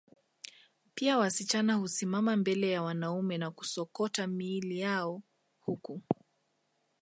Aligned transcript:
Pia 0.95 1.17
wasichana 1.17 1.73
husimama 1.73 2.35
mbele 2.37 2.71
ya 2.71 2.81
wanaume 2.83 3.37
na 3.37 3.51
kusokota 3.51 4.27
miili 4.27 4.79
yao 4.79 5.21
huku 5.59 6.01